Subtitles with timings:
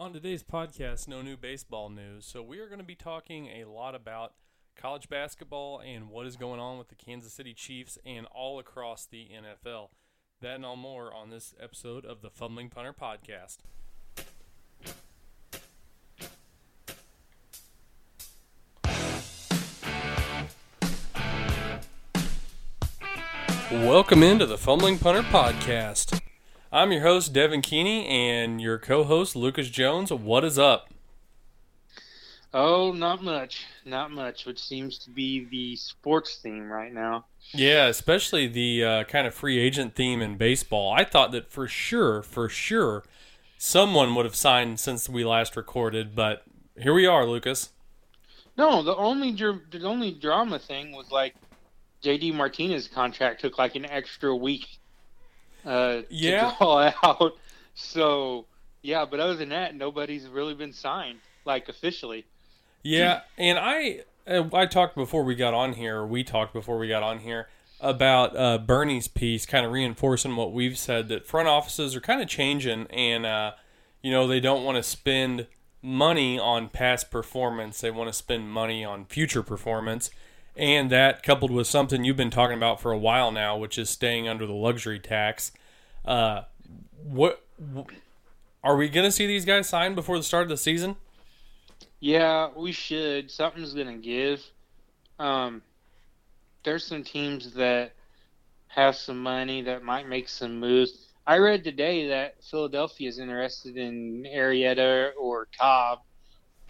[0.00, 2.24] On today's podcast, no new baseball news.
[2.24, 4.32] So, we are going to be talking a lot about
[4.74, 9.04] college basketball and what is going on with the Kansas City Chiefs and all across
[9.04, 9.88] the NFL.
[10.40, 13.58] That and all more on this episode of the Fumbling Punter Podcast.
[23.70, 26.22] Welcome into the Fumbling Punter Podcast.
[26.72, 30.12] I'm your host, Devin Keeney, and your co host, Lucas Jones.
[30.12, 30.88] What is up?
[32.54, 33.66] Oh, not much.
[33.84, 37.24] Not much, which seems to be the sports theme right now.
[37.52, 40.94] Yeah, especially the uh, kind of free agent theme in baseball.
[40.96, 43.02] I thought that for sure, for sure,
[43.58, 46.44] someone would have signed since we last recorded, but
[46.80, 47.70] here we are, Lucas.
[48.56, 51.34] No, the only dr- the only drama thing was like
[52.04, 54.79] JD Martinez contract took like an extra week
[55.64, 56.50] uh, Yeah.
[56.50, 57.32] to draw out.
[57.74, 58.46] So
[58.82, 62.24] yeah, but other than that, nobody's really been signed like officially.
[62.82, 65.98] Yeah, and I uh, I talked before we got on here.
[65.98, 67.48] or We talked before we got on here
[67.80, 72.20] about uh, Bernie's piece, kind of reinforcing what we've said that front offices are kind
[72.22, 73.52] of changing, and uh,
[74.02, 75.46] you know they don't want to spend
[75.82, 77.80] money on past performance.
[77.80, 80.10] They want to spend money on future performance,
[80.56, 83.88] and that coupled with something you've been talking about for a while now, which is
[83.90, 85.52] staying under the luxury tax.
[86.04, 86.42] Uh,
[87.02, 87.90] what wh-
[88.62, 90.96] are we going to see these guys sign before the start of the season?
[92.00, 93.30] Yeah, we should.
[93.30, 94.42] Something's gonna give.
[95.18, 95.62] Um,
[96.64, 97.92] there's some teams that
[98.68, 101.08] have some money that might make some moves.
[101.26, 106.00] I read today that Philadelphia is interested in Arrieta or Cobb,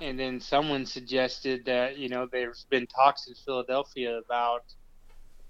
[0.01, 4.63] and then someone suggested that you know there's been talks in Philadelphia about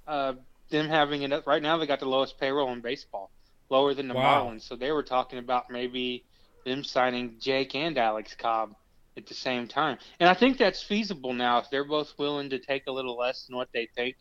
[0.06, 0.32] uh,
[0.70, 1.42] them having it.
[1.46, 3.30] Right now, they got the lowest payroll in baseball,
[3.70, 4.46] lower than the Wow.
[4.46, 4.62] Marlins.
[4.62, 6.24] So they were talking about maybe
[6.64, 8.72] them signing Jake and Alex Cobb
[9.16, 9.98] at the same time.
[10.18, 13.46] And I think that's feasible now if they're both willing to take a little less
[13.46, 14.16] than what they think.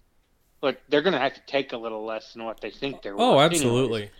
[0.61, 3.15] But they're going to have to take a little less than what they think they're
[3.17, 4.01] Oh, absolutely.
[4.03, 4.11] anyways.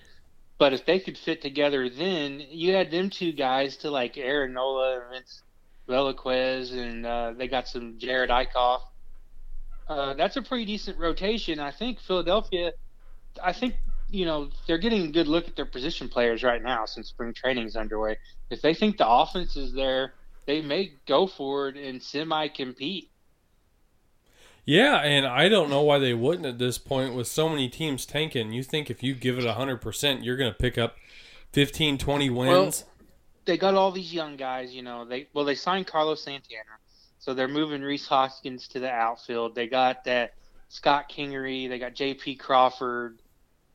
[0.57, 4.53] But if they could fit together, then you had them two guys to like Aaron
[4.53, 5.41] Nola and Vince
[5.89, 8.81] Velasquez, and uh, they got some Jerad Eickhoff.
[9.87, 11.59] Uh, that's a pretty decent rotation.
[11.59, 12.71] I think Philadelphia.
[13.43, 13.75] I think
[14.09, 17.33] you know they're getting a good look at their position players right now since spring
[17.33, 18.17] training is underway.
[18.49, 20.13] If they think the offense is there,
[20.45, 23.09] they may go forward and semi compete.
[24.65, 28.05] Yeah, and I don't know why they wouldn't at this point with so many teams
[28.05, 28.53] tanking.
[28.53, 30.95] You think if you give it 100%, you're going to pick up
[31.53, 32.83] 15, 20 wins?
[33.49, 34.75] They got all these young guys.
[34.75, 36.77] You know, they well they signed Carlos Santana,
[37.17, 39.55] so they're moving Rhys Hoskins to the outfield.
[39.55, 40.35] They got that
[40.67, 41.67] Scott Kingery.
[41.67, 42.35] They got J.P.
[42.35, 43.23] Crawford.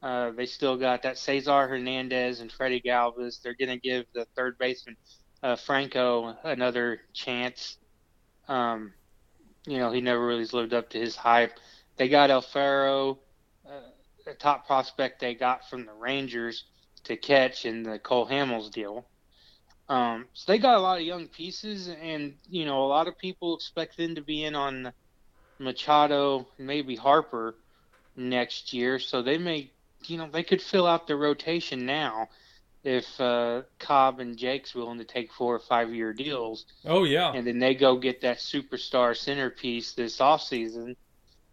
[0.00, 3.42] Uh, they still got that Cesar Hernandez and Freddie Galvis.
[3.42, 4.96] They're going to give the third baseman
[5.42, 7.78] uh, Franco another chance.
[8.46, 8.92] Um,
[9.66, 11.58] you know, he never really lived up to his hype.
[11.96, 13.18] They got Alfaro,
[13.68, 16.62] uh, a top prospect they got from the Rangers
[17.04, 19.04] to catch in the Cole Hamels deal.
[19.88, 23.18] Um, so they got a lot of young pieces, and you know, a lot of
[23.18, 24.92] people expect them to be in on
[25.58, 27.54] Machado, maybe Harper
[28.16, 28.98] next year.
[28.98, 29.70] So they may,
[30.06, 32.28] you know, they could fill out the rotation now
[32.82, 37.32] if uh, Cobb and Jake's willing to take four or five year deals Oh, yeah.
[37.32, 40.96] and then they go get that superstar centerpiece this offseason.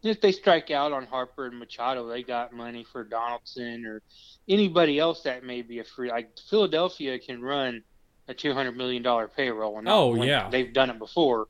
[0.03, 4.01] If they strike out on Harper and Machado, they got money for Donaldson or
[4.49, 6.09] anybody else that may be a free.
[6.09, 7.83] Like Philadelphia can run
[8.31, 9.77] a two hundred million dollar payroll.
[9.77, 10.49] And Oh, yeah.
[10.49, 11.47] they've done it before,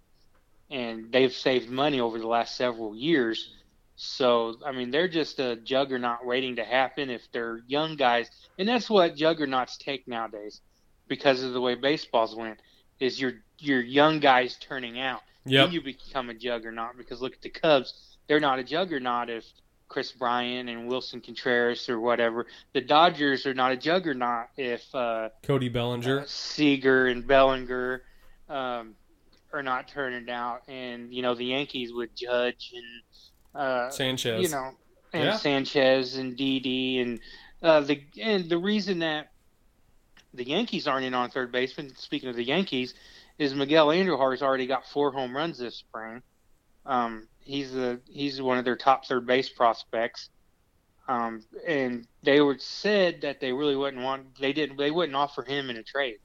[0.70, 3.54] and they've saved money over the last several years.
[3.96, 8.68] So I mean, they're just a juggernaut waiting to happen if they're young guys, and
[8.68, 10.62] that's what juggernauts take nowadays,
[11.08, 12.60] because of the way baseballs went.
[13.00, 15.22] Is your your young guys turning out?
[15.46, 15.66] Yep.
[15.66, 18.18] Then you become a juggernaut because look at the Cubs.
[18.28, 19.46] They're not a juggernaut if
[19.92, 22.48] Kris Bryant and Willson Contreras or whatever.
[22.74, 26.24] The Dodgers are not a juggernaut if uh, Cody Bellinger.
[26.28, 28.04] Seager and Bellinger
[28.48, 28.96] um,
[29.52, 34.42] are not turning out, and you know the Yankees with Judge and uh, Sanchez.
[34.42, 34.72] you know,
[35.12, 35.36] and Yeah.
[35.36, 37.20] Sanchez and Didi and
[37.62, 39.32] uh, the and the reason that
[40.34, 41.94] the Yankees aren't in on third baseman.
[41.98, 42.94] Speaking of the Yankees,
[43.38, 46.22] is Miguel Andújar's already got four home runs this spring.
[46.86, 50.30] Um, he's the he's one of their top third base prospects.
[51.08, 55.44] Um, and they were said that they really wouldn't want they didn't they wouldn't offer
[55.44, 56.20] him in a trade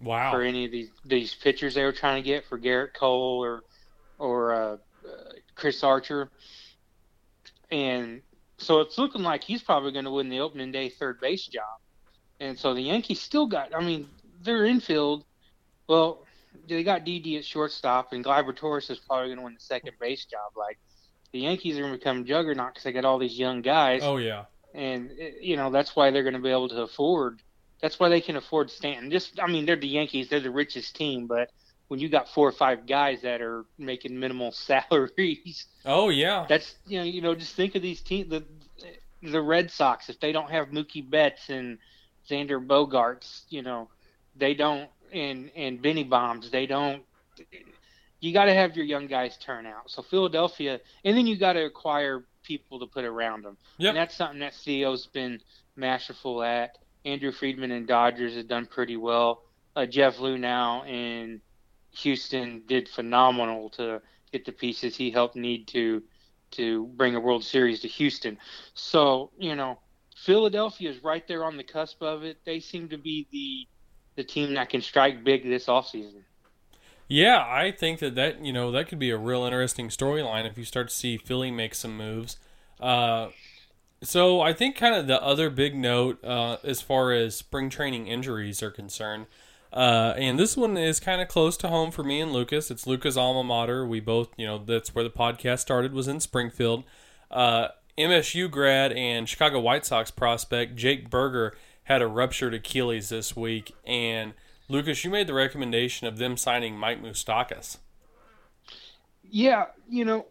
[0.00, 0.30] wow.
[0.30, 3.62] for any of these these pitchers they were trying to get for Gerrit Cole or
[4.18, 4.76] or uh, uh,
[5.54, 6.30] Chris Archer,
[7.70, 8.20] and
[8.58, 11.80] so it's looking like he's probably going to win the opening day third base job.
[12.38, 13.74] And so the Yankees still got.
[13.74, 14.08] I mean,
[14.42, 15.24] their infield
[15.88, 16.26] Well,
[16.68, 19.92] they got Didi at shortstop, and Gleyber Torres is probably going to win the second
[20.00, 20.52] base job.
[20.56, 20.78] Like
[21.32, 24.02] the Yankees are going to become juggernaut because they got all these young guys.
[24.04, 24.44] Oh yeah.
[24.74, 27.40] And eh, you know that's why they're going to be able to afford.
[27.80, 29.10] That's why they can afford Stanton.
[29.10, 30.28] Just I mean, they're the Yankees.
[30.28, 31.50] They're the richest team, but
[31.88, 35.66] when you got four or five guys that are making minimal salaries.
[35.84, 36.46] Oh yeah.
[36.48, 38.44] That's you know you know just think of these teams the
[39.22, 41.78] the Red Sox if they don't have Mookie Betts and
[42.28, 43.88] Xander Bogaerts, you know,
[44.36, 47.02] they don't and and Benny Bombs, they don't
[48.20, 49.90] you got to have your young guys turn out.
[49.90, 53.56] So Philadelphia, and then you got to acquire people to put around them.
[53.78, 53.88] Yep.
[53.88, 55.40] And that's something that CEO's been
[55.76, 56.78] masterful at.
[57.04, 59.42] Andrew Friedman and Dodgers have done pretty well.
[59.74, 61.40] Uh, Jeff Luhnow in
[61.92, 64.02] Houston did phenomenal to
[64.32, 66.02] get the pieces he helped need to
[66.52, 68.36] to bring a World Series to Houston.
[68.74, 69.78] So you know,
[70.16, 72.38] Philadelphia is right there on the cusp of it.
[72.44, 73.68] They seem to be the
[74.16, 76.22] the team that can strike big this offseason.
[77.08, 80.56] Yeah, I think that that you know that could be a real interesting storyline if
[80.56, 82.36] you start to see Philly make some moves.
[82.78, 83.30] Uh,
[84.02, 88.06] so I think kind of the other big note uh, as far as spring training
[88.06, 89.26] injuries are concerned,
[89.72, 92.70] uh, and this one is kind of close to home for me and Lucas.
[92.70, 93.84] It's Lucas' alma mater.
[93.84, 96.84] We both, you know, that's where the podcast started was in Springfield.
[97.30, 97.68] Uh,
[97.98, 101.56] MSU grad and Chicago White Sox prospect Jake Burger
[101.90, 104.32] had a ruptured Achilles this week, and
[104.68, 107.78] Lucas, you made the recommendation of them signing Mike Moustakas.
[109.28, 110.26] Yeah, you know,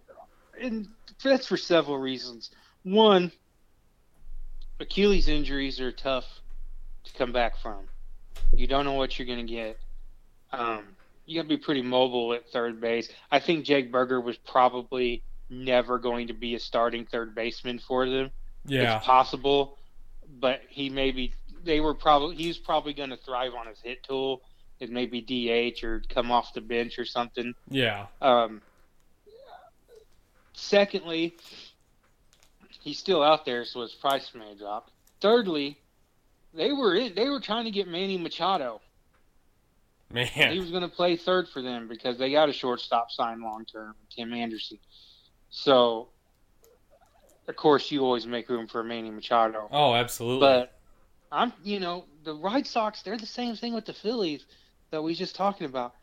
[0.61, 0.87] and
[1.21, 2.51] that's for several reasons.
[2.83, 3.33] One,
[4.79, 6.23] Achilles injuries are tough
[7.03, 7.89] to come back from.
[8.53, 9.77] You don't know what you're going to get.
[10.53, 10.85] Um,
[11.25, 13.09] you got to be pretty mobile at third base.
[13.31, 18.09] I think Jake Burger was probably never going to be a starting third baseman for
[18.09, 18.31] them.
[18.65, 19.77] Yeah, it's possible,
[20.39, 21.33] but he maybe
[21.63, 24.41] they were probably he's probably going to thrive on his hit tool
[24.81, 27.53] and maybe DH or come off the bench or something.
[27.69, 28.07] Yeah.
[28.21, 28.61] Um,
[30.53, 31.35] secondly,
[32.81, 34.91] he's still out there, so his price may drop.
[35.21, 35.77] Thirdly,
[36.53, 38.81] they were they were trying to get Manny Machado.
[40.11, 43.41] Man, he was going to play third for them because they got a shortstop signed
[43.41, 44.79] long term, Tim Anderson.
[45.51, 46.09] So,
[47.47, 49.67] of course, you always make room for Manny Machado.
[49.71, 50.39] Oh, absolutely.
[50.39, 50.78] But
[51.31, 54.45] I'm, you know, the White Sox, they're the same thing with the Phillies
[54.91, 55.93] that we just talking about.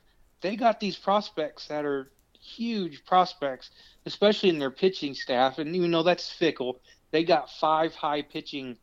[0.41, 3.71] They got these prospects that are huge prospects,
[4.05, 5.59] especially in their pitching staff.
[5.59, 6.81] And even though that's fickle,
[7.11, 8.77] they got five high pitching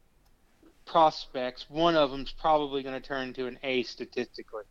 [0.86, 1.66] prospects.
[1.69, 4.63] One of them's probably going to turn into an A statistically.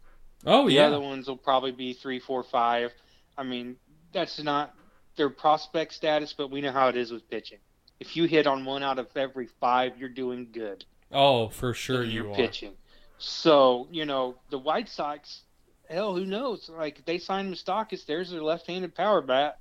[0.44, 0.82] Oh yeah.
[0.82, 2.92] the other ones will probably be three, four, five.
[3.38, 3.76] I mean,
[4.12, 4.74] that's not
[5.16, 7.58] their prospect status, but we know how it is with pitching.
[8.00, 10.84] If you hit on one out of every five, you're doing good.
[11.12, 12.34] Oh, for sure you you're are.
[12.34, 12.72] pitching.
[13.18, 15.42] So you know the White Sox.
[15.88, 16.70] Hell, who knows?
[16.70, 19.58] Like they signed Moustakas, there's their left-handed power bat.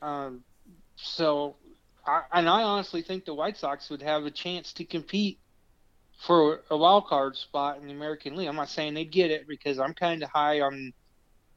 [0.00, 0.42] Um,
[0.96, 1.54] so,
[2.04, 5.38] I, and I honestly think the White Sox would have a chance to compete
[6.26, 8.48] for a wild card spot in the American League.
[8.48, 10.92] I'm not saying they'd get it because I'm kind of high on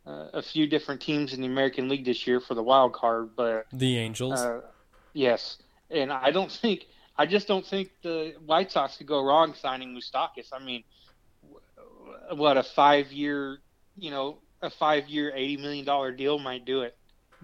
[0.05, 3.31] uh, a few different teams in the American League this year for the wild card,
[3.35, 4.39] but The Angels.
[4.39, 4.61] uh,
[5.13, 5.57] yes,
[5.89, 6.85] and I don't think
[7.17, 10.49] I just don't think the White Sox could go wrong signing Moustakas.
[10.51, 10.83] I mean,
[12.33, 13.59] what a five-year,
[13.97, 16.97] you know, a five-year, eighty million dollar deal might do it.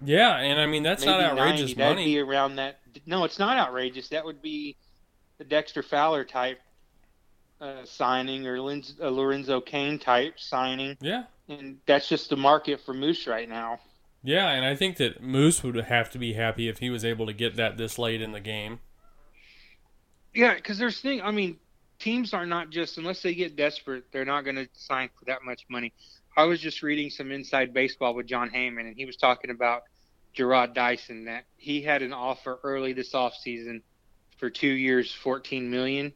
[0.04, 1.74] yeah, and I mean that's not outrageous 90.
[1.76, 2.80] That'd be around that.
[3.06, 4.08] No, it's not outrageous.
[4.08, 4.76] That would be
[5.38, 6.60] the Dexter Fowler type
[7.60, 11.24] uh, signing or Linz, uh, Lorenzo Cain type signing, Yeah.
[11.48, 13.78] and that's just the market for Moose right now.
[14.24, 17.26] Yeah, and I think that Moose would have to be happy if he was able
[17.26, 18.80] to get that this late in the game.
[20.34, 21.20] Yeah, because there's thing.
[21.22, 21.58] I mean,
[21.98, 25.44] teams are not just unless they get desperate, they're not going to sign for that
[25.44, 25.92] much money.
[26.36, 29.82] I was just reading some inside baseball with Jon Heyman, and he was talking about
[30.36, 33.82] Jarrod Dyson that he had an offer early this offseason
[34.38, 36.12] for two years, fourteen million.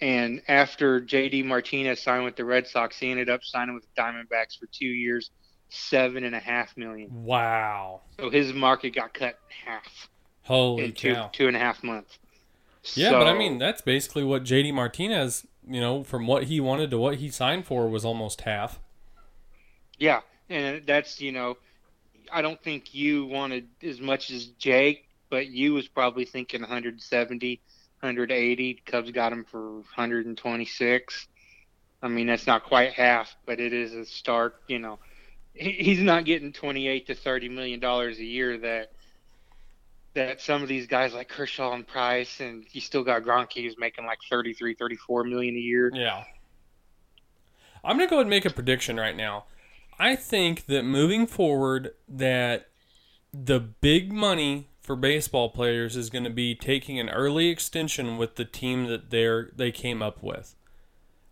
[0.00, 4.00] And after JD Martinez signed with the Red Sox, he ended up signing with the
[4.00, 5.30] Diamondbacks for two years,
[5.68, 7.24] seven and a half million.
[7.24, 8.02] Wow.
[8.18, 10.08] So his market got cut in half
[10.42, 11.30] Holy in two cow.
[11.32, 12.18] two and a half months.
[12.94, 16.90] Yeah, but I mean that's basically what JD Martinez, you know, from what he wanted
[16.90, 18.80] to what he signed for was almost half.
[19.98, 21.56] Yeah, and that's you know,
[22.32, 27.60] I don't think you wanted as much as Jake, but you was probably thinking 170,
[28.00, 28.82] 180.
[28.86, 31.28] Cubs got him for 126.
[32.00, 34.62] I mean, that's not quite half, but it is a start.
[34.68, 34.98] You know,
[35.54, 38.92] he's not getting 28 to 30 million dollars a year that
[40.18, 43.78] that some of these guys like Kershaw and Price, and you still got Greinke who's
[43.78, 45.90] making like 33, 34 million a year.
[45.94, 46.24] Yeah.
[47.84, 49.44] I'm gonna go ahead and make a prediction right now.
[49.98, 52.68] I think that moving forward, that
[53.32, 58.36] the big money for baseball players is going to be taking an early extension with
[58.36, 60.54] the team that they're they came up with,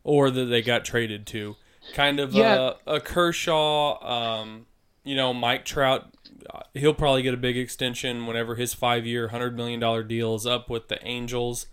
[0.05, 1.57] or that they got traded to.
[1.95, 2.73] Kind of Yeah.
[2.87, 4.66] a, a Kershaw, um,
[5.05, 6.12] you know, Mike Trout.
[6.52, 10.47] Uh, He'll probably get a big extension whenever his five-year, hundred million dollar deal is
[10.47, 11.66] up with the Angels.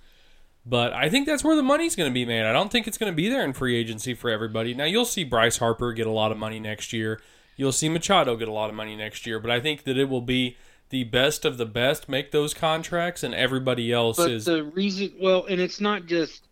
[0.65, 2.45] But I think that's where the money's going to be made.
[2.45, 4.73] I don't think it's going to be there in free agency for everybody.
[4.73, 7.19] Now you'll see Bryce Harper get a lot of money next year.
[7.57, 9.39] You'll see Machado get a lot of money next year.
[9.39, 10.57] But I think that it will be
[10.89, 15.13] the best of the best make those contracts, and everybody else But is the reason,
[15.19, 16.43] well, and it's not just.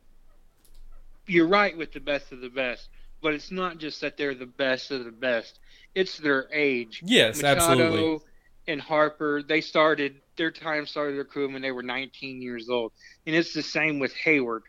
[1.27, 2.89] You're right with the best of the best,
[3.21, 5.59] but it's not just that they're the best of the best.
[5.95, 7.01] It's their age.
[7.05, 8.19] yes, Machado absolutely.
[8.67, 12.93] and Harper, they started their time started their career when they were 19 years old,
[13.27, 14.61] and it's the same with Heyward.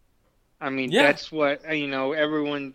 [0.61, 1.05] I mean, Yeah.
[1.05, 2.13] that's what you know.
[2.13, 2.75] Everyone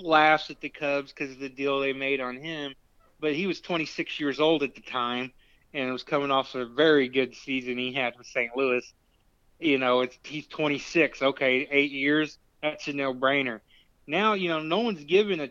[0.00, 2.74] laughs at the Cubs because of the deal they made on him,
[3.20, 5.32] but he was 26 years old at the time,
[5.74, 8.56] and was coming off a very good season he had with St.
[8.56, 8.84] Louis.
[9.58, 11.20] You know, it's he's 26.
[11.22, 12.38] Okay, eight years.
[12.62, 13.60] That's a no-brainer.
[14.06, 15.50] Now, you know, no one's giving a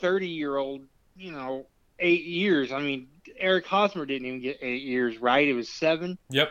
[0.00, 0.82] 30-year-old,
[1.16, 1.66] you know,
[1.98, 2.72] eight years.
[2.72, 5.46] I mean, Eric Hosmer didn't even get eight years, right?
[5.46, 6.18] It was seven.
[6.30, 6.50] Yep.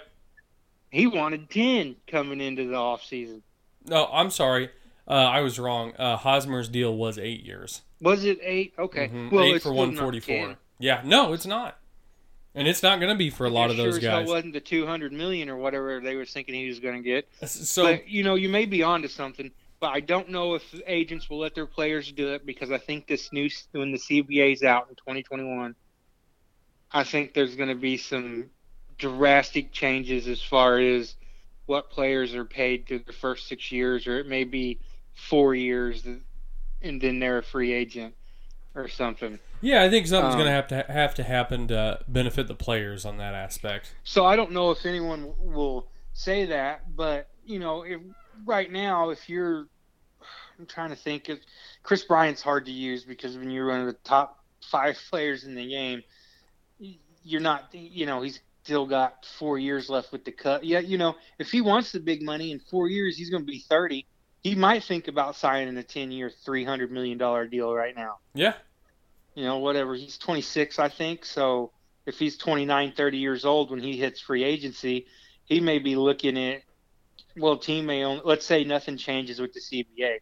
[0.89, 3.41] He wanted 10 coming into the offseason.
[3.85, 4.69] No, I'm sorry.
[5.07, 5.93] Uh, I was wrong.
[5.97, 7.81] Uh, Hosmer's deal was eight years.
[8.01, 8.73] Was it eight?
[8.77, 9.07] Okay.
[9.09, 9.31] Mhm.
[9.31, 10.57] Well, eight it's for still not 144.
[10.79, 11.77] Yeah, no, it's not.
[12.53, 14.27] And it's not going to be for a lot of those sure hell guys.
[14.29, 17.27] wasn't the 200 million or whatever they were thinking he was going to get.
[17.45, 19.51] So but you know, you may be onto something.
[19.79, 23.07] But I don't know if agents will let their players do it because I think
[23.07, 25.75] this new when the CBA's out in 2021,
[26.91, 28.49] I think there's going to be some
[28.97, 31.15] drastic changes as far as
[31.67, 34.79] what players are paid through the first six years, or it may be
[35.13, 38.15] four years, and then they're a free agent
[38.73, 39.37] or something.
[39.61, 42.55] yeah, I think something's Um, going to have to have to happen to benefit the
[42.55, 43.93] players on that aspect.
[44.03, 47.99] So I don't know if anyone will say that, but you know, if
[48.45, 49.67] right now, if you're,
[50.59, 51.39] I'm trying to think if
[51.83, 55.55] Kris Bryant's hard to use because when you're one of the top five players in
[55.55, 56.03] the game,
[57.23, 60.63] you're not, you know, he's still got four years left with the cut.
[60.63, 63.51] Yeah, you know, if he wants the big money in four years, he's going to
[63.51, 64.05] be 30.
[64.41, 68.17] He might think about signing a 10-year, 300 million dollar deal right now.
[68.33, 68.53] Yeah,
[69.35, 69.95] You know, whatever.
[69.95, 71.25] He's 26, I think.
[71.25, 71.71] So
[72.05, 75.07] if he's 29, 30 years old when he hits free agency,
[75.45, 76.61] he may be looking at,
[77.37, 80.17] well, team may only, let's say nothing changes with the CBA.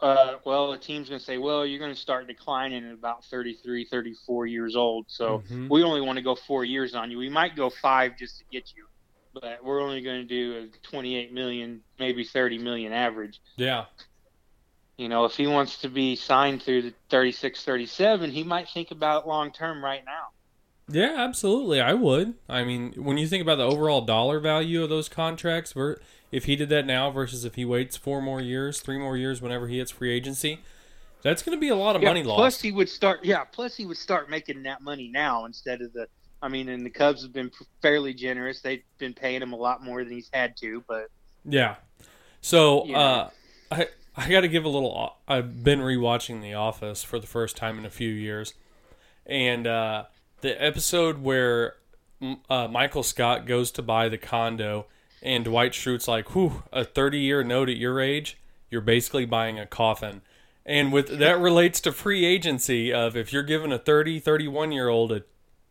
[0.00, 3.24] Uh, well, the team's going to say, well, you're going to start declining at about
[3.24, 5.06] 33, 34 years old.
[5.08, 5.68] So Mhm.
[5.70, 7.18] we only want to go four years on you.
[7.18, 8.86] We might go five just to get you,
[9.34, 13.40] but we're only going to do a 28 million, maybe 30 million average.
[13.56, 13.86] yeah,
[14.98, 18.92] You know, if he wants to be signed through the 36, 37, he might think
[18.92, 20.28] about long term right now.
[20.88, 21.14] Yeah.
[21.18, 22.34] Absolutely, I would.
[22.48, 25.74] I mean, when you think about the overall dollar value of those contracts,
[26.30, 29.40] if he did that now versus if he waits four more years, three more years,
[29.40, 30.60] whenever he hits free agency,
[31.22, 32.62] that's going to be a lot of Yeah, money plus lost.
[32.62, 33.24] he would start.
[33.24, 36.06] Yeah, plus he would start making that money now instead of the.
[36.40, 37.50] I mean, and the Cubs have been
[37.82, 38.60] fairly generous.
[38.60, 41.08] They've been paying him a lot more than he's had to, but
[41.44, 41.76] Yeah.
[42.40, 42.98] So Yeah.
[42.98, 43.30] uh,
[43.72, 45.16] I I got to give a little.
[45.26, 48.54] I've been rewatching The Office for the first time in a few years,
[49.26, 50.04] and uh,
[50.40, 51.74] the episode where
[52.50, 54.86] uh, Michael Scott goes to buy the condo,
[55.22, 58.38] and Dwight Schrute's like, "Whew, a thirty-year note at your age,
[58.70, 60.22] you're basically buying a coffin."
[60.66, 64.88] And with that relates to free agency of if you're giving a 30, 31 year
[64.88, 65.22] old a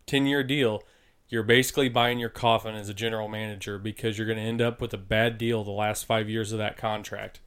[0.07, 0.81] 10 year deal,
[1.29, 4.81] you're basically buying your coffin as a general manager because you're going to end up
[4.81, 7.41] with a bad deal the last five years of that contract.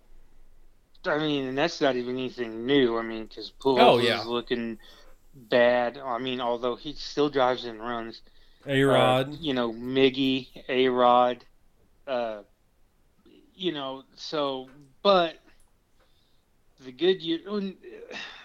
[1.05, 2.97] I mean, and that's not even anything new.
[2.99, 4.21] I mean, because Pujols Oh, yeah.
[4.21, 4.79] is looking
[5.34, 5.99] bad.
[5.99, 8.22] I mean, although he still drives and runs.
[8.66, 8.82] A
[9.30, 11.44] Uh, you know, Miggy, A Rod,
[12.06, 12.42] uh,
[13.54, 14.68] you know, so,
[15.02, 15.37] but
[16.84, 17.40] the good year,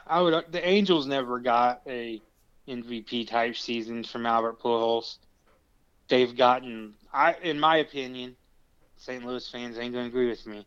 [0.07, 2.21] I would, the Angels never got a
[2.67, 5.17] MVP type season from Albert Pujols.
[6.07, 8.35] They've gotten, I, in my opinion,
[8.97, 9.25] St.
[9.25, 10.65] Louis fans ain't going to agree with me,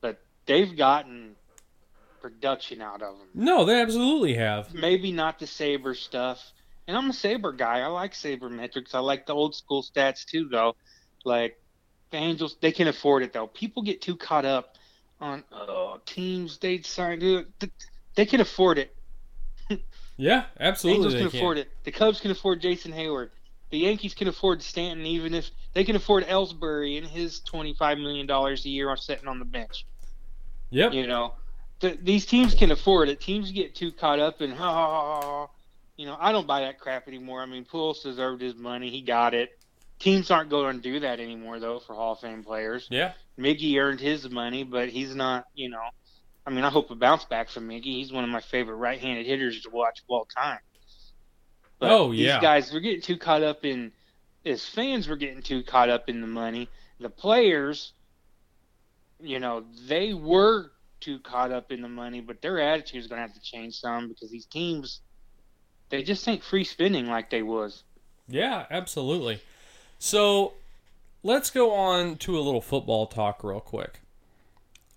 [0.00, 1.34] but they've gotten
[2.30, 4.74] production out of them No, they absolutely have.
[4.74, 6.52] maybe not the saber stuff.
[6.88, 7.80] And I'm a saber guy.
[7.80, 8.94] I like saber metrics.
[8.94, 10.76] I like the old school stats too, though.
[11.24, 11.60] Like
[12.10, 13.48] the Angels, they can afford it though.
[13.48, 14.76] People get too caught up
[15.20, 17.22] on oh teams they signed.
[18.14, 18.94] They can afford it.
[20.18, 20.96] Yeah, absolutely.
[20.98, 21.38] Angels they can can.
[21.40, 21.68] afford it.
[21.84, 23.28] The Cubs can afford Jason Heyward.
[23.70, 28.26] The Yankees can afford Stanton, even if they can afford Ellsbury and his twenty-five million
[28.26, 29.84] dollars a year on sitting on the bench.
[30.70, 30.92] Yep.
[30.94, 31.34] You know,
[31.80, 33.20] th- these teams can afford it.
[33.20, 35.50] Teams get too caught up in, oh,
[35.96, 37.40] you know, I don't buy that crap anymore.
[37.42, 38.90] I mean, Pujols deserved his money.
[38.90, 39.50] He got it.
[39.98, 42.86] Teams aren't going to do that anymore, though, for Hall of Fame players.
[42.90, 43.12] Yeah.
[43.38, 45.80] Miggy earned his money, but he's not, you know,
[46.46, 47.84] I mean, I hope a bounce back from Miggy.
[47.84, 50.58] He's one of my favorite right-handed hitters to watch of all time.
[51.78, 52.40] But Oh, these yeah.
[52.40, 53.92] guys, we're getting too caught up in,
[54.44, 56.68] as fans, we're getting too caught up in the money.
[57.00, 57.92] The players,
[59.20, 60.70] you know, they were
[61.06, 63.78] too caught up in the money, but their attitude is going to have to change
[63.78, 65.00] some because these teams,
[65.88, 67.84] they just ain't free spending like they was.
[68.26, 69.40] Yeah, absolutely.
[70.00, 70.54] So
[71.22, 74.00] let's go on to a little football talk real quick.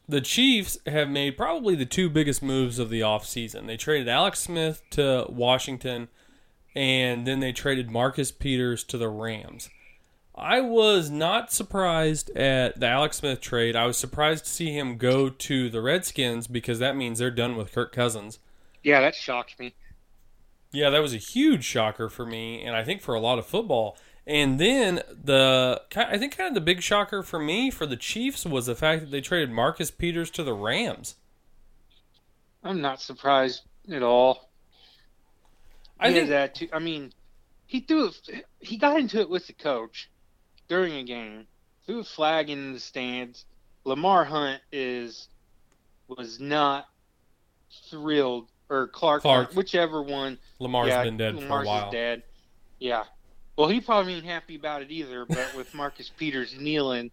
[0.08, 3.68] The Chiefs have made probably the two biggest moves of the offseason.
[3.68, 6.08] They traded Alex Smith to Washington,
[6.74, 9.70] and then they traded Marcus Peters to the Rams.
[10.40, 13.76] I was not surprised at the Alex Smith trade.
[13.76, 17.56] I was surprised to see him go to the Redskins because that means they're done
[17.56, 18.40] with Kirk Cousins.
[18.84, 19.74] Yeah, that shocked me.
[20.72, 23.46] Yeah, that was a huge shocker for me, and I think for a lot of
[23.46, 23.98] football.
[24.28, 28.46] And then the, I think kind of the big shocker for me for the Chiefs
[28.46, 31.16] was the fact that they traded Marcus Peters to the Rams.
[32.64, 34.50] I'm not surprised at all.
[36.00, 36.70] I I think that too.
[36.72, 37.14] I mean,
[37.66, 38.12] he threw.
[38.60, 40.10] He got into it with the coach
[40.70, 41.48] during a game.
[41.86, 43.46] Threw a flag in the stands.
[43.84, 45.28] Lamar Hunt is
[46.08, 46.88] was not
[47.90, 49.54] thrilled, or Clark, Clark.
[49.54, 50.38] Whichever one.
[50.60, 51.92] Lamar's yeah, been dead Lamar's for a while.
[51.92, 52.24] Dad.
[52.80, 53.04] Yeah.
[53.58, 55.26] Well, he probably ain't happy about it either.
[55.26, 57.12] But with Marcus Peters kneeling,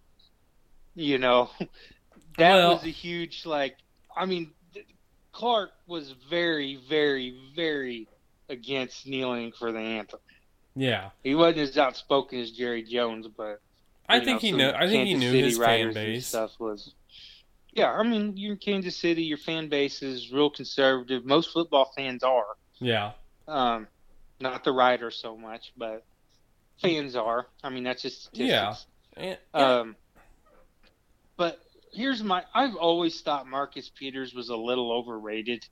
[0.94, 1.50] you know,
[2.38, 3.76] that Well- was a huge like.
[4.14, 4.86] I mean, th-
[5.32, 8.08] Clark was very, very, very
[8.48, 10.20] against kneeling for the anthem.
[10.76, 13.60] Yeah, He wasn't as outspoken as Jerry Jones, but
[14.08, 14.68] I think he knew.
[14.68, 16.26] I think he knew City his fan writers and base.
[16.26, 16.94] Stuff was.
[17.72, 19.22] Yeah, I mean, you're in Kansas City.
[19.22, 21.24] Your fan base is real conservative.
[21.24, 22.44] Most football fans are.
[22.78, 23.12] Yeah,
[23.48, 23.88] Um,
[24.38, 26.04] not the writers so much, but
[26.82, 27.46] fans are.
[27.64, 28.86] I mean, that's just statistics.
[29.18, 29.36] Yeah.
[29.54, 29.96] Um,
[31.36, 31.58] but
[31.92, 32.44] here's my.
[32.54, 35.66] I've always thought Marcus Peters was a little overrated.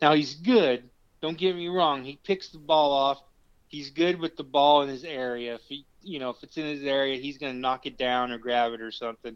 [0.00, 0.90] Now he's good.
[1.20, 2.04] Don't get me wrong.
[2.04, 3.18] He picks the ball off.
[3.72, 5.54] He's good with the ball in his area.
[5.54, 8.30] If he, you know, if it's in his area, he's going to knock it down
[8.30, 9.34] or grab it or something.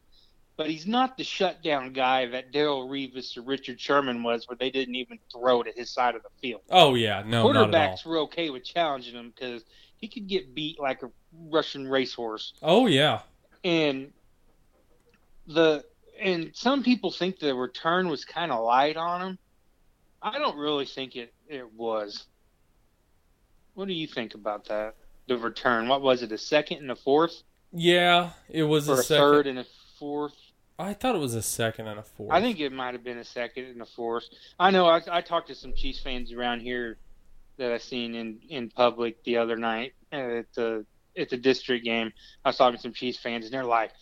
[0.59, 4.71] But he's not the shutdown guy that Darrelle Revis or Richard Sherman was, where they
[4.71, 7.97] didn't even throw at his side of the field oh yeah, no, not at all.
[7.97, 9.65] quarterbacks were okay with challenging him because
[9.97, 11.11] he could get beat like a
[11.51, 12.53] Russian racehorse.
[12.63, 13.21] Oh yeah,
[13.65, 14.13] And
[15.47, 15.85] the
[16.21, 19.39] and some people think the return was kind of light on him.
[20.23, 22.27] I don't really think it it was.
[23.77, 24.95] What do you think about that?
[25.29, 25.87] The return.
[25.87, 26.33] What was it?
[26.33, 28.31] A second and a fourth, yeah.
[28.49, 29.23] It was or a a second.
[29.23, 29.67] third and a
[29.99, 30.35] fourth?
[30.79, 32.33] I thought it was a second and a fourth.
[32.33, 34.25] I think it might have been a second and a fourth.
[34.59, 36.97] I know I, I talked to some Chiefs fans around here
[37.59, 40.87] that I seen in, in public the other night at the
[41.19, 42.13] at the district game.
[42.45, 43.93] I was talking to some Chiefs fans and they're like,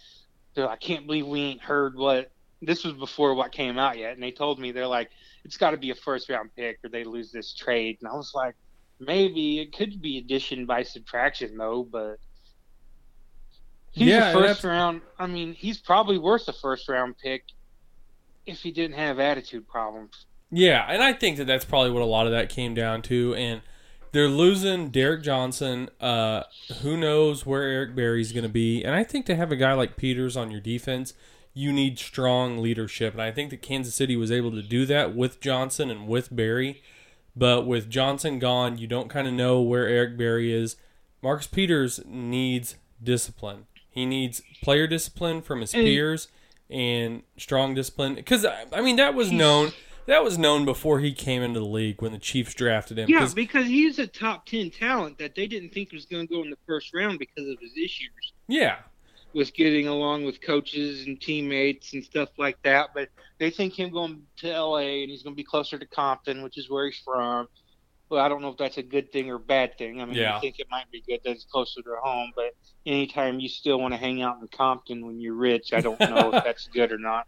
[0.54, 2.30] they're like, I can't believe we ain't heard what
[2.62, 4.14] this was before what came out yet.
[4.14, 5.10] And they told me they're like,
[5.44, 7.98] it's got to be a first round pick or they lose this trade.
[8.00, 8.54] And I was like,
[9.06, 12.16] maybe it could be addition by subtraction though, but.
[13.92, 15.02] He's Yeah, a first round.
[15.20, 17.44] I mean, he's probably worth a first round pick
[18.44, 20.26] if he didn't have attitude problems.
[20.50, 23.34] Yeah, and I think that that's probably what a lot of that came down to.
[23.34, 23.62] And
[24.12, 25.88] they're losing Derrick Johnson.
[26.00, 26.44] Uh,
[26.82, 28.84] who knows where Eric Berry's going to be?
[28.84, 31.14] And I think to have a guy like Peters on your defense,
[31.52, 33.12] you need strong leadership.
[33.12, 36.34] And I think that Kansas City was able to do that with Johnson and with
[36.34, 36.82] Berry.
[37.36, 40.76] But with Johnson gone, you don't kind of know where Eric Berry is.
[41.22, 43.66] Marcus Peters needs discipline.
[43.90, 46.28] He needs player discipline from his And- peers
[46.70, 48.14] and strong discipline.
[48.14, 49.72] Because I mean, that was known.
[50.06, 53.08] That was known before he came into the league when the Chiefs drafted him.
[53.08, 56.34] Yeah, 'Cause- because he's a top ten talent that they didn't think was going to
[56.34, 58.10] go in the first round because of his issues
[58.46, 58.80] yeah,
[59.34, 62.90] with getting along with coaches and teammates and stuff like that.
[62.94, 66.42] But they think him going to LA and he's going to be closer to Compton,
[66.42, 67.48] which is where he's from.
[68.08, 70.00] Well, I don't know if that's a good thing or bad thing.
[70.00, 70.36] I mean, Yeah.
[70.36, 72.54] I think it might be good that it's closer to home, but
[72.86, 76.32] anytime you still want to hang out in Compton when you're rich, I don't know
[76.32, 77.26] if that's good or not.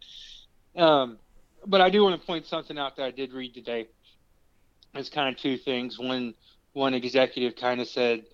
[0.77, 1.19] Um,
[1.67, 3.89] but I do want to point something out that I did read today.
[4.95, 5.99] It's kind of two things.
[5.99, 6.35] One,
[6.73, 8.25] one executive kind of said,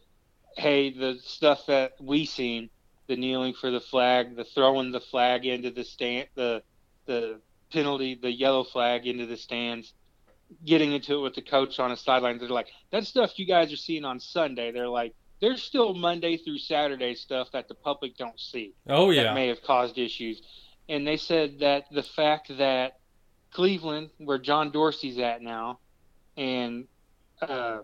[0.56, 2.68] "Hey, the stuff that we seen,
[3.12, 6.62] the kneeling for the flag, the throwing the flag into the stand, the
[7.04, 9.92] the penalty, the yellow flag into the stands,
[10.64, 12.38] getting into it with the coach on a sideline.
[12.38, 14.72] They're like, that stuff you guys are seeing on Sunday.
[14.72, 19.24] They're like, there's still Monday through Saturday stuff that the public don't see oh yeah,
[19.24, 20.40] that may have caused issues.
[20.88, 22.98] And they said that the fact that
[23.52, 25.80] Cleveland, where John Dorsey's at now,
[26.38, 26.86] and
[27.42, 27.80] uh,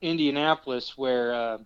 [0.00, 1.58] Indianapolis, where uh,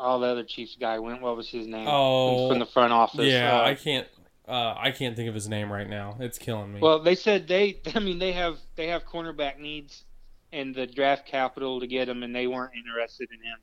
[0.00, 1.20] all the other Chiefs guy went.
[1.22, 1.86] What was his name?
[1.88, 3.26] Oh, from the front office.
[3.26, 4.06] Yeah, Uh, I can't.
[4.48, 6.16] Uh, I can't think of his name right now.
[6.18, 6.80] It's killing me.
[6.80, 7.78] Well, they said they.
[7.94, 10.04] I mean, they have they have cornerback needs
[10.52, 13.58] and the draft capital to get him, and they weren't interested in him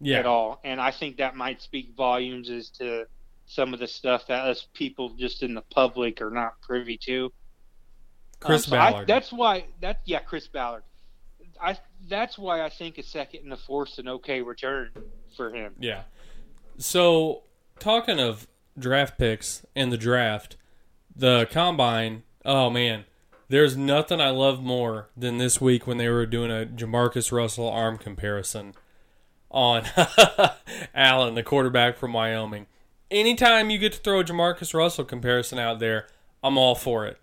[0.00, 0.60] yeah, at all.
[0.62, 3.06] And I think that might speak volumes as to
[3.46, 7.32] some of the stuff that us people just in the public are not privy to.
[8.38, 9.06] Chris Um, so I- Ballard.
[9.08, 10.84] that's why that yeah, Chris Ballard.
[11.60, 11.76] I
[12.08, 14.90] that's why I think a second and a fourth's an okay return
[15.36, 15.74] for him.
[15.78, 16.02] Yeah.
[16.78, 17.42] So,
[17.78, 18.46] talking of
[18.78, 20.56] draft picks and the draft,
[21.14, 23.04] the combine, oh man,
[23.48, 27.68] there's nothing I love more than this week when they were doing a Jamarcus Russell
[27.68, 28.74] arm comparison
[29.50, 29.84] on
[30.94, 32.66] Allen, the quarterback from Wyoming.
[33.10, 36.06] Anytime you get to throw a Jamarcus Russell comparison out there,
[36.42, 37.18] I'm all for it.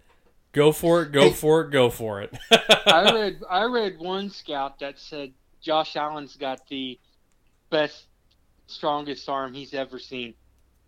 [0.52, 2.36] Go for it, go for it, go for it.
[2.52, 7.00] I read I read one scout that said Josh Allen's got the
[7.70, 8.08] best,
[8.68, 10.34] strongest arm he's ever seen,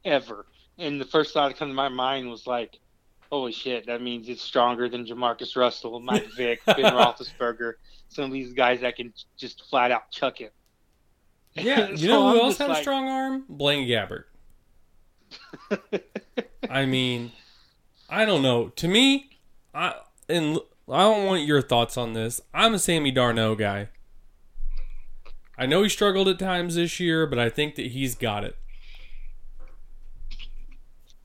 [0.04, 0.48] ever.
[0.80, 2.80] And the first thought that came to my mind was like,
[3.32, 3.86] "Holy shit!
[3.86, 7.74] That means it's stronger than Jamarcus Russell, Mike Vick, Ben Roethlisberger,
[8.10, 10.54] some of these guys that can just flat out chuck it."
[11.54, 13.46] yeah, you So know I'm who else just had a strong arm?
[13.48, 14.24] Blaine Gabbert.
[16.70, 17.32] I mean,
[18.10, 18.70] I don't know.
[18.70, 19.31] To me,
[19.74, 19.96] I
[20.28, 22.42] and I don't want your thoughts on this.
[22.54, 23.90] I'm a Sammy Darnold guy.
[25.58, 28.58] I know he struggled at times this year, but I think that he's got it.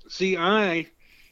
[0.09, 0.89] See, I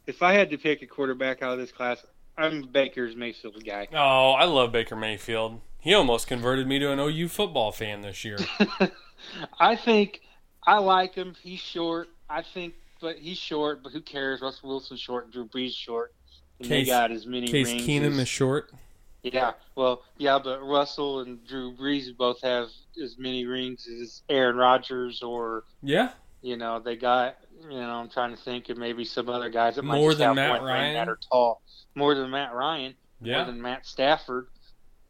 [0.06, 2.04] if I had to pick a quarterback out of this class,
[2.36, 3.88] I'm Baker's Mayfield guy.
[3.92, 5.60] Oh, I love Baker Mayfield.
[5.80, 8.38] He almost converted me to an OU football fan this year.
[9.60, 10.22] I think
[10.66, 11.34] I like him.
[11.42, 12.08] He's short.
[12.28, 13.82] I think, but he's short.
[13.82, 14.40] But who cares?
[14.40, 15.30] Russell Wilson's short.
[15.30, 16.14] Drew Brees short.
[16.60, 17.82] And they Case- got as many Case rings.
[17.86, 18.70] Keenum is short.
[19.22, 19.52] yeah.
[19.74, 22.68] Well, yeah, but Russell and Drew Brees both have
[23.02, 26.12] as many rings as Aaron Rodgers, or Yeah,
[26.42, 27.36] you know, they got.
[27.62, 30.34] You know, I'm trying to think of maybe some other guys that might More than
[30.34, 30.94] Matt Ryan?
[30.94, 31.62] that are tall.
[31.94, 32.94] More than Matt Ryan.
[33.20, 34.48] more than Matt Stafford.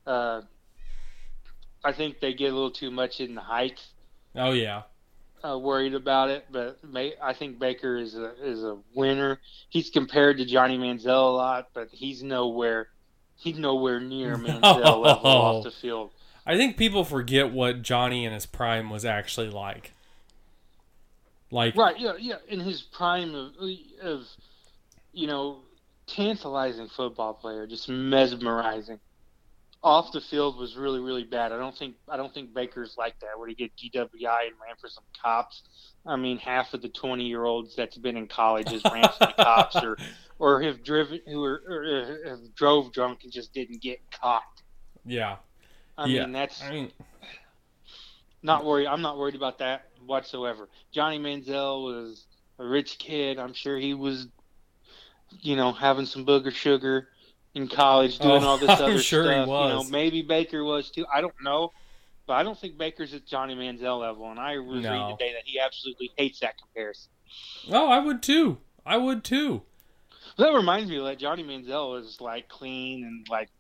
[0.07, 0.43] Uh,
[1.83, 3.81] I think they get a little too much in the height,
[4.37, 4.83] Oh yeah.
[5.45, 6.47] Uh, worried about it.
[6.51, 9.41] But May, I think Baker is a is a winner.
[9.69, 12.89] He's compared to Johnny Manziel a lot, but he's nowhere
[13.37, 16.11] he's nowhere near Manziel level off the field.
[16.47, 19.93] I think people forget what Johnny in his prime was actually like.
[21.51, 21.99] Like Right?
[21.99, 22.37] Yeah, yeah.
[22.49, 23.53] In his prime of
[24.03, 24.27] of
[25.13, 25.59] you know
[26.07, 28.99] tantalizing football player, just mesmerizing.
[29.85, 31.53] Off the field was really really bad.
[31.53, 33.39] I don't think I don't think Baker's like that.
[33.39, 35.63] Where he get DWI and ran for some cops.
[36.07, 39.27] I mean, half of the twenty year olds that's been in college has ran for
[39.27, 39.97] the cops or
[40.39, 41.85] or have driven who are or
[42.27, 44.43] uh, have drove drunk and just didn't get caught.
[45.05, 45.37] yeah.
[45.99, 46.23] I Yeah.
[46.25, 46.91] mean, that's I mean
[48.43, 48.87] not worried.
[48.87, 50.69] I'm not worried about that whatsoever.
[50.93, 52.27] Johnny Manziel was
[52.59, 53.39] a rich kid.
[53.39, 54.29] I'm sure he was,
[55.41, 57.09] you know, having some booger sugar
[57.55, 59.47] in college, doing Oh, all this I'm other sure he stuff.
[59.47, 61.07] You know, maybe Baker was too.
[61.13, 61.73] I don't know,
[62.27, 64.31] but I don't think Baker's at Johnny Manziel level.
[64.31, 64.93] And I was No.
[64.93, 67.11] reading today that he absolutely hates that comparison.
[67.71, 68.59] Oh, I would too.
[68.85, 69.63] I would too.
[70.37, 73.51] That reminds me that Johnny Manziel is like clean and like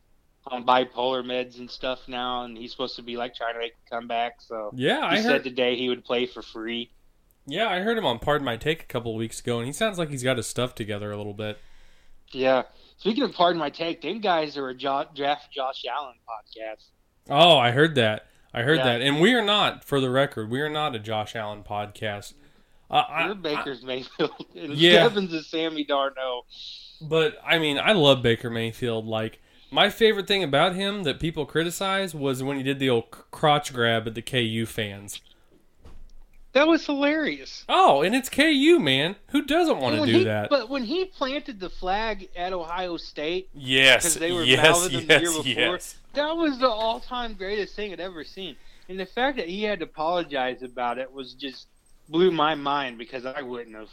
[0.46, 3.74] on bipolar meds and stuff now, and he's supposed to be like trying to make
[3.87, 4.40] a comeback.
[4.42, 6.90] So Yeah, he I said heard today he would play for free.
[7.46, 9.72] Yeah, I heard him on Pardon My Take a couple of weeks ago and he
[9.72, 11.59] sounds like he's got his stuff together a little bit.
[12.33, 12.62] Yeah.
[13.05, 16.85] Speaking of pardon my take, them guys are a jo- draft Josh Allen podcast.
[17.29, 18.25] Oh, I heard that.
[18.55, 18.85] I heard Yeah.
[18.85, 19.03] that.
[19.03, 22.33] And we are not, for the record, we are not a Josh Allen podcast.
[22.90, 25.05] Uh, You're Baker's Mayfield, and Yeah.
[25.07, 26.45] Stebbins is Sammy Darnold.
[27.03, 29.05] But I mean, I love Baker Mayfield.
[29.05, 29.38] Like
[29.71, 33.75] my favorite thing about him that people criticize was when he did the old crotch
[33.75, 35.21] grab at the KU fans.
[36.55, 37.64] That was hilarious.
[37.69, 39.17] Oh, and it's KU, man.
[39.31, 40.49] Who doesn't want to do he- that?
[40.51, 45.07] But when he planted the flag at Ohio State, yes, 'cause they were yes, him
[45.07, 45.62] the year yes, before.
[45.62, 45.97] yes.
[46.14, 48.55] that was the all-time greatest thing I'd ever seen.
[48.88, 51.67] And the fact that he had to apologize about it was just
[52.09, 53.88] blew my mind because I wouldn't have.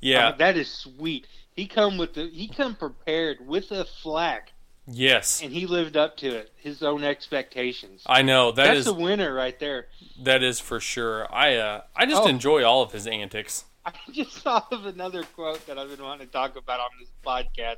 [0.00, 1.26] Yeah, that is sweet.
[1.56, 4.42] He come with the he come prepared with a flag,
[4.86, 5.42] yes.
[5.42, 6.52] and he lived up to it.
[6.56, 8.02] His own expectations.
[8.06, 9.86] I know that That's is a winner right there.
[10.22, 11.32] that is for sure.
[11.32, 12.26] I uh, I just Oh.
[12.28, 13.64] enjoy all of his antics.
[13.86, 17.08] I just thought of another quote that I've been wanting to talk about on this
[17.24, 17.76] podcast.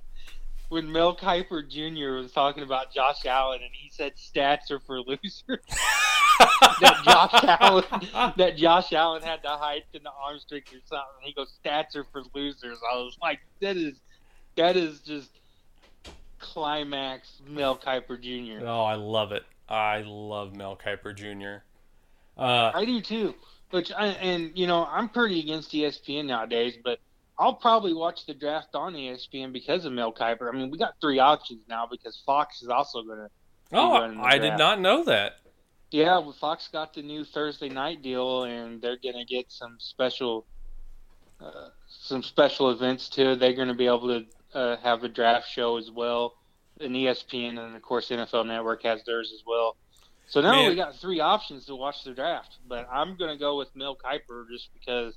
[0.71, 2.21] When Mel Kiper Jr.
[2.23, 5.61] was talking about Josh Allen, and he said stats are for losers.
[6.81, 11.07] that Josh Allen, that Josh Allen had the height and the arm strength or something.
[11.23, 12.79] He goes, stats are for losers.
[12.93, 13.95] I was like, that is
[14.57, 15.31] that is just
[16.53, 18.67] climax Mel Kiper Jr.
[18.67, 19.45] Oh, I love it.
[19.69, 21.63] I love Mel Kiper Jr.
[22.41, 23.35] Uh, I do too.
[23.71, 27.01] Which I, and you know I'm pretty against ESPN nowadays, but
[27.39, 30.49] I'll probably watch the draft on ESPN because of Mel Kiper.
[30.53, 33.29] I mean, we got three options now because Fox is also going to.
[33.75, 35.35] oh, I did not know that.
[35.91, 39.77] Yeah, well, Fox got the new Thursday night deal, and they're going to get some
[39.79, 40.47] special,
[41.41, 43.37] uh, some special events too.
[43.37, 44.27] They're going to be able to
[44.59, 46.35] uh, have a draft show as well.
[46.81, 49.77] And E ESPN and of course NFL Network has theirs as well.
[50.29, 50.69] So now Man.
[50.69, 52.59] we got three options to watch the draft.
[52.69, 55.15] But I'm going to go with Mel Kiper just because.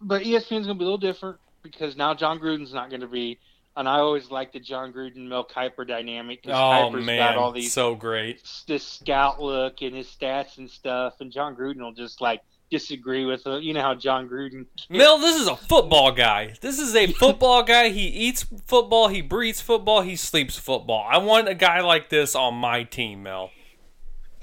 [0.00, 3.02] But E ESPN's going to be a little different because now Jon Gruden's not going
[3.02, 3.38] to be.
[3.76, 6.40] And I always like the Jon Gruden Mel Kiper dynamic.
[6.46, 8.42] Oh Kiper's man, got all these so great.
[8.66, 13.24] this scout look and his stats and stuff, and Jon Gruden will just like disagree
[13.24, 13.62] with him.
[13.62, 14.66] You know how Jon Gruden.
[14.90, 16.54] Mel, this is a football guy.
[16.60, 17.88] This is a football guy.
[17.88, 19.08] He eats football.
[19.08, 20.02] He breathes football.
[20.02, 21.06] He sleeps football.
[21.08, 23.50] I want a guy like this on my team, Mel.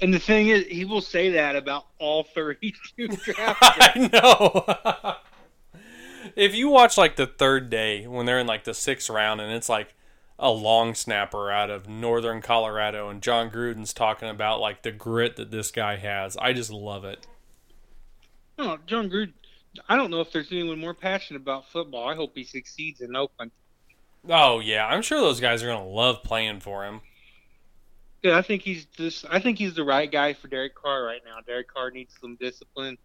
[0.00, 5.80] And the thing is, he will say that about all 32 draft I know.
[6.36, 9.52] if you watch like the third day when they're in like the sixth round and
[9.52, 9.94] it's like
[10.38, 15.36] a long snapper out of northern Colorado and Jon Gruden's talking about like the grit
[15.36, 17.26] that this guy has, I just love it.
[18.58, 19.32] Oh, Jon Gruden.
[19.88, 22.08] I don't know if there's anyone more passionate about football.
[22.08, 23.50] I hope he succeeds in Oakland.
[24.28, 27.00] Oh yeah, I'm sure those guys are gonna love playing for him.
[28.22, 29.24] Yeah, I think he's this.
[29.28, 31.38] I think he's the right guy for Derek Carr right now.
[31.46, 32.96] Derek Carr needs some discipline.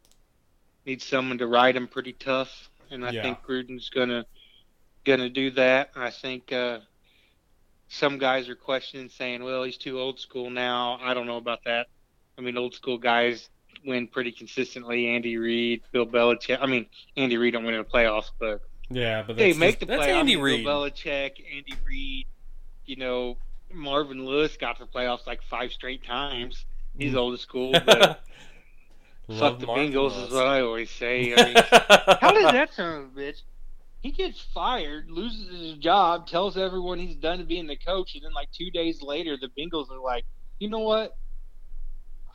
[0.85, 3.21] Needs someone to ride him pretty tough, and I Yeah.
[3.23, 4.25] think Gruden's gonna
[5.03, 5.89] gonna do that.
[5.95, 6.79] I think uh,
[7.89, 11.63] some guys are questioning, saying, "Well, he's too old school now." I don't know about
[11.65, 11.87] that.
[12.37, 13.49] I mean, old school guys
[13.85, 15.07] win pretty consistently.
[15.07, 16.57] Andy Reid, Bill Belichick.
[16.61, 16.85] I mean,
[17.17, 20.19] Andy Reid don't win in the playoffs, but Yeah, but they make the that's playoffs.
[20.19, 22.27] Andy Bill Belichick, Andy Reid.
[22.85, 23.37] You know,
[23.71, 26.65] Marvin Lewis got to the playoffs like five straight times.
[26.97, 27.17] He's mm.
[27.17, 28.21] old school, but
[29.37, 30.27] fuck the Marvin Bengals Lewis.
[30.27, 31.33] is what I always say.
[31.35, 31.55] I mean,
[32.21, 33.41] how does that sound, bitch?
[34.01, 38.33] He gets fired, loses his job, tells everyone he's done being the coach, and then
[38.33, 40.25] like two days later, the Bengals are like,
[40.57, 41.17] you know what?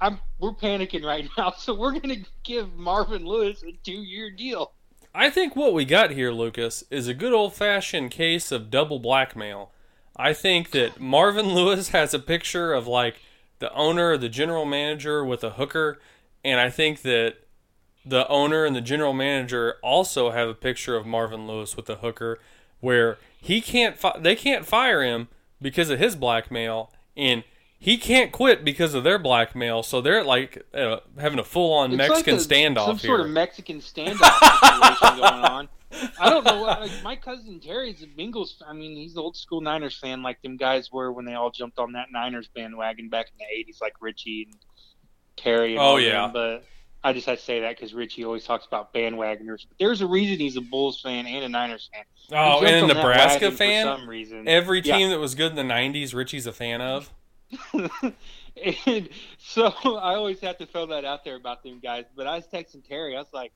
[0.00, 4.72] I'm we're panicking right now, so we're gonna give Marvin Lewis a two-year deal.
[5.14, 8.98] I think what we got here, Lucas, is a good old fashioned case of double
[8.98, 9.70] blackmail.
[10.16, 13.16] I think that Marvin Lewis has a picture of like
[13.60, 16.00] the owner or the general manager with a hooker,
[16.44, 17.36] and I think that
[18.04, 21.96] the owner and the general manager also have a picture of Marvin Lewis with a
[21.96, 22.38] hooker
[22.80, 25.28] where he can't fi- they can't fire him
[25.62, 27.44] because of his blackmail and
[27.78, 32.36] he can't quit because of their blackmail so they're like uh, having a full-on Mexican
[32.36, 33.08] like a- standoff some here.
[33.08, 34.16] sort of Mexican standoff
[34.98, 35.68] situation going on.
[36.20, 36.62] I don't know.
[36.62, 38.54] Like, my cousin Terry's a Bengals.
[38.66, 41.50] I mean, he's an old school Niners fan, like them guys were when they all
[41.50, 44.58] jumped on that Niners bandwagon back in the '80s, like Richie and
[45.36, 45.72] Terry.
[45.72, 46.22] And Oh, yeah.
[46.22, 46.32] them.
[46.32, 46.64] But
[47.04, 49.66] I just had to say that because Richie always talks about bandwagoners.
[49.68, 52.04] But there's a reason he's a Bulls fan and a Niners fan.
[52.32, 53.86] Oh, and a Nebraska fan.
[53.86, 54.48] for some reason.
[54.48, 54.96] Every Yeah.
[54.96, 57.12] team that was good in the '90s, Richie's a fan of.
[57.72, 62.04] And so I always have to throw that out there about them guys.
[62.16, 63.16] But I was texting Terry.
[63.16, 63.52] I was like,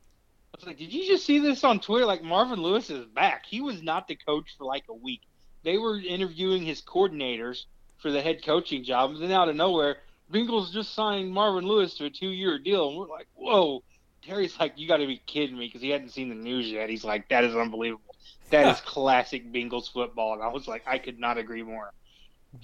[0.55, 2.07] I was like, did you just see this on Twitter?
[2.07, 3.47] Like Marvin Lewis is back.
[3.47, 5.23] He was not the coach for like a week.
[5.65, 7.65] They were interviewing his coordinators
[7.99, 9.99] for the head coaching job, and then out of nowhere,
[10.33, 13.83] Bengals just signed Marvin Lewis to a two-year deal, and we're like, whoa.
[14.23, 16.91] Terry's like, you got to be kidding me because he hadn't seen the news yet.
[16.91, 18.15] He's like, that is unbelievable.
[18.51, 21.93] That is classic Bengals football, and I was like, I could not agree more.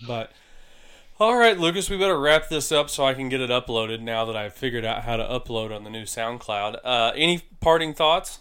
[0.07, 0.33] But
[1.20, 4.24] all right, Lucas, we better wrap this up so I can get it uploaded now
[4.24, 6.81] that I've figured out how to upload on the new SoundCloud.
[6.85, 8.40] Uh, any parting thoughts?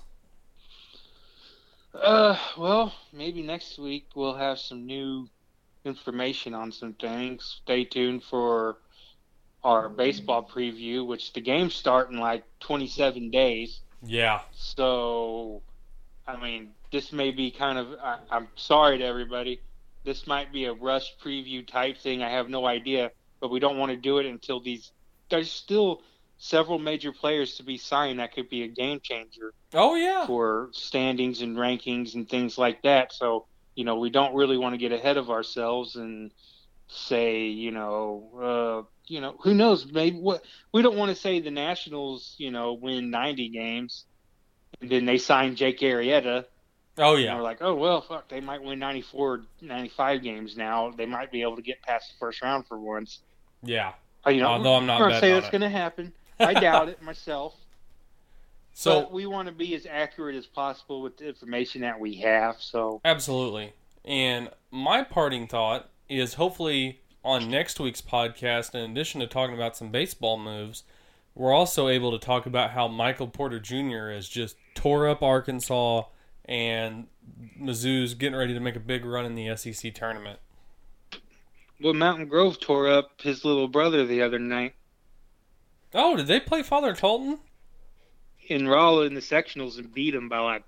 [1.93, 5.29] Uh, well, maybe next week we'll have some new
[5.85, 7.59] information on some things.
[7.63, 8.77] Stay tuned for
[9.63, 13.81] our baseball preview, which the games start in like 27 days.
[14.05, 15.63] Yeah, So,
[16.27, 17.93] I mean, this may be kind of.
[18.01, 19.61] I, I'm sorry to everybody.
[20.05, 22.21] This might be a rush preview type thing.
[22.23, 24.91] I have no idea, but we don't want to do it until these.
[25.29, 26.01] There's still
[26.37, 30.25] several major players to be signed that could be a game changer Oh yeah.
[30.27, 33.13] for standings and rankings and things like that.
[33.13, 36.31] So, you know, we don't really want to get ahead of ourselves and
[36.87, 39.85] say, you know, uh, you know, who knows?
[39.91, 44.05] Maybe what we don't want to say the Nationals, you know, win 90 games
[44.81, 46.45] and then they sign Jake Arrieta.
[46.97, 47.35] Oh And yeah.
[47.35, 50.91] we're like, oh well, fuck, they might win 94, 95 games now.
[50.91, 53.19] They might be able to get past the first round for once.
[53.63, 53.93] Yeah.
[54.25, 56.13] Uh, You know, Although I'm not I'm not saying it's going to happen.
[56.39, 57.55] I doubt it myself.
[58.73, 62.15] So but we want to be as accurate as possible with the information that we
[62.15, 62.57] have.
[62.59, 63.73] So absolutely.
[64.05, 69.77] And my parting thought is hopefully on next week's podcast, in addition to talking about
[69.77, 70.83] some baseball moves,
[71.35, 74.09] we're also able to talk about how Michael Porter Jr.
[74.09, 76.03] has just tore up Arkansas
[76.45, 77.07] and
[77.59, 80.39] Mizzou's getting ready to make a big run in the SEC tournament.
[81.81, 84.73] Well, Mountain Grove tore up his little brother the other night.
[85.93, 87.39] Oh, did they play Father Tolton?
[88.47, 90.63] In Rolla in the sectionals and beat him by like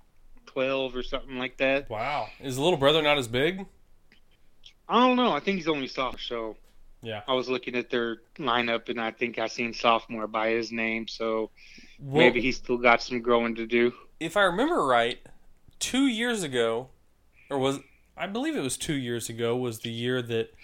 [0.46, 1.90] 12 or something like that.
[1.90, 2.28] Wow.
[2.40, 3.66] Is the little brother not as big?
[4.88, 5.32] I don't know.
[5.32, 6.20] I think he's only sophomore.
[6.20, 6.56] So
[7.02, 7.22] Yeah.
[7.28, 11.08] I was looking at their lineup and I think I seen sophomore by his name.
[11.08, 11.50] So
[11.98, 13.92] Well, maybe he's still got some growing to do.
[14.20, 15.18] if I remember right,
[15.78, 16.88] two years ago,
[17.50, 17.80] or was
[18.16, 20.54] I believe it was two years ago, was the year that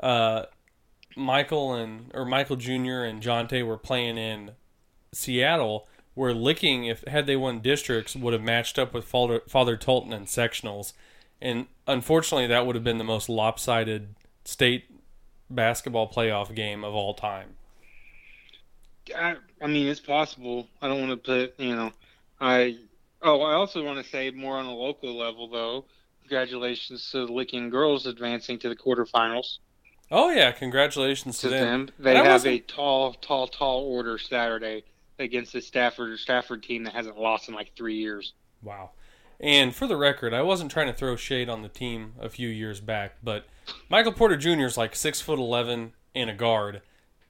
[0.00, 0.44] uh,
[1.16, 3.02] Michael and or Michael Jr.
[3.02, 4.52] and Jontay were playing in
[5.12, 9.76] Seattle, where Licking, if had they won districts, would have matched up with Father, Father
[9.76, 10.92] Tolton in sectionals,
[11.40, 14.90] and unfortunately, that would have been the most lopsided state
[15.50, 17.54] basketball playoff game of all time.
[19.16, 20.68] I, I mean, it's possible.
[20.82, 21.92] I don't want to put, you know,
[22.40, 22.76] I.
[23.22, 25.84] Oh, I also want to say more on a local level, though.
[26.22, 29.58] Congratulations to the Licking girls advancing to the quarterfinals.
[30.10, 31.86] Oh yeah, congratulations to To them.
[31.86, 34.84] them, they have wasn't- a tall, tall, tall order Saturday
[35.18, 38.32] against the Strafford Strafford team that hasn't lost in like three years.
[38.62, 38.90] Wow.
[39.40, 42.48] And for the record, I wasn't trying to throw shade on the team a few
[42.48, 43.46] years back, but
[43.88, 44.64] Michael Porter Jr.
[44.66, 46.80] is like six foot eleven and a guard,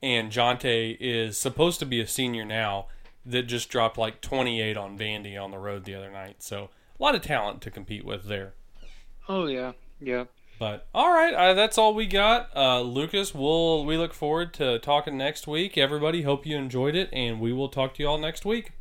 [0.03, 2.87] and Jontay is supposed to be a senior now
[3.31, 6.43] that just dropped like twenty eight on Vandy on the road the other night.
[6.43, 8.55] So a lot of talent to compete with there.
[9.29, 10.25] Oh yeah, yeah.
[10.59, 12.51] But all right, uh, that's all we got.
[12.57, 15.79] Uh, Lucas, we'll we look forward to talking next week.
[15.79, 18.73] Everybody, hope you enjoyed it, and we will talk to you all next week.